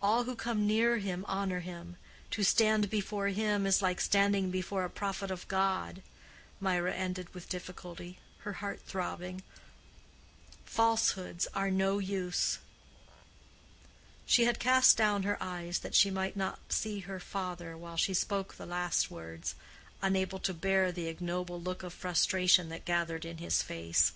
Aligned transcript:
All 0.00 0.22
who 0.22 0.36
come 0.36 0.68
near 0.68 0.98
him 0.98 1.24
honor 1.26 1.58
him. 1.58 1.96
To 2.30 2.44
stand 2.44 2.88
before 2.90 3.26
him 3.26 3.66
is 3.66 3.82
like 3.82 4.00
standing 4.00 4.52
before 4.52 4.84
a 4.84 4.88
prophet 4.88 5.32
of 5.32 5.48
God"—Mirah 5.48 6.92
ended 6.94 7.34
with 7.34 7.48
difficulty, 7.48 8.20
her 8.42 8.52
heart 8.52 8.82
throbbing—"falsehoods 8.86 11.48
are 11.56 11.72
no 11.72 11.98
use." 11.98 12.60
She 14.26 14.44
had 14.44 14.60
cast 14.60 14.96
down 14.96 15.24
her 15.24 15.42
eyes 15.42 15.80
that 15.80 15.96
she 15.96 16.08
might 16.08 16.36
not 16.36 16.60
see 16.72 17.00
her 17.00 17.18
father 17.18 17.76
while 17.76 17.96
she 17.96 18.14
spoke 18.14 18.54
the 18.54 18.66
last 18.66 19.10
words—unable 19.10 20.38
to 20.38 20.54
bear 20.54 20.92
the 20.92 21.08
ignoble 21.08 21.60
look 21.60 21.82
of 21.82 21.92
frustration 21.92 22.68
that 22.68 22.84
gathered 22.84 23.24
in 23.24 23.38
his 23.38 23.60
face. 23.60 24.12